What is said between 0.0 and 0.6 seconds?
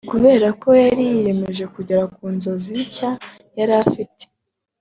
Kubera